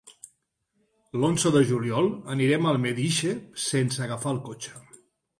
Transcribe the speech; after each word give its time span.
L'onze 1.17 1.49
de 1.55 1.59
juliol 1.71 2.09
anirem 2.35 2.65
a 2.65 2.71
Almedíxer 2.77 3.33
sense 3.65 4.03
agafar 4.07 4.33
el 4.37 4.41
cotxe. 4.49 4.73